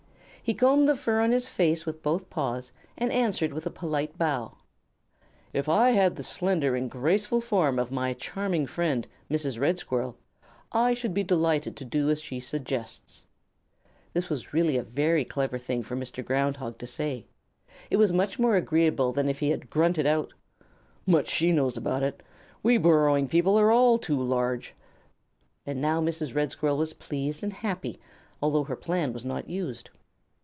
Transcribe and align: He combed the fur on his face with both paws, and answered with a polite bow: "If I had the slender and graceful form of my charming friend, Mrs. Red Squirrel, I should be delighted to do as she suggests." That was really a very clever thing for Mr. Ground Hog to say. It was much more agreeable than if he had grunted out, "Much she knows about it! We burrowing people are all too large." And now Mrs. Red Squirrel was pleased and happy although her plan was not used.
He 0.43 0.55
combed 0.55 0.89
the 0.89 0.95
fur 0.97 1.21
on 1.21 1.31
his 1.31 1.47
face 1.47 1.85
with 1.85 2.03
both 2.03 2.29
paws, 2.29 2.73
and 2.97 3.09
answered 3.11 3.53
with 3.53 3.65
a 3.65 3.69
polite 3.71 4.17
bow: 4.17 4.57
"If 5.53 5.69
I 5.69 5.91
had 5.91 6.17
the 6.17 6.23
slender 6.23 6.75
and 6.75 6.91
graceful 6.91 7.39
form 7.39 7.79
of 7.79 7.89
my 7.91 8.11
charming 8.13 8.67
friend, 8.67 9.07
Mrs. 9.29 9.57
Red 9.61 9.77
Squirrel, 9.77 10.17
I 10.73 10.93
should 10.93 11.13
be 11.13 11.23
delighted 11.23 11.77
to 11.77 11.85
do 11.85 12.09
as 12.09 12.21
she 12.21 12.41
suggests." 12.41 13.23
That 14.11 14.29
was 14.29 14.51
really 14.51 14.75
a 14.75 14.83
very 14.83 15.23
clever 15.23 15.57
thing 15.57 15.83
for 15.83 15.95
Mr. 15.95 16.25
Ground 16.25 16.57
Hog 16.57 16.77
to 16.79 16.87
say. 16.87 17.27
It 17.89 17.95
was 17.95 18.11
much 18.11 18.37
more 18.37 18.57
agreeable 18.57 19.13
than 19.13 19.29
if 19.29 19.39
he 19.39 19.51
had 19.51 19.69
grunted 19.69 20.07
out, 20.07 20.33
"Much 21.05 21.29
she 21.29 21.53
knows 21.53 21.77
about 21.77 22.03
it! 22.03 22.21
We 22.61 22.77
burrowing 22.77 23.29
people 23.29 23.57
are 23.57 23.71
all 23.71 23.97
too 23.97 24.21
large." 24.21 24.73
And 25.65 25.79
now 25.79 26.01
Mrs. 26.01 26.35
Red 26.35 26.51
Squirrel 26.51 26.77
was 26.77 26.91
pleased 26.93 27.41
and 27.41 27.53
happy 27.53 28.01
although 28.41 28.65
her 28.65 28.75
plan 28.75 29.13
was 29.13 29.23
not 29.23 29.47
used. 29.49 29.91